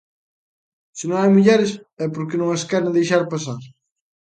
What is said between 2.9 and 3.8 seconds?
deixar pasar!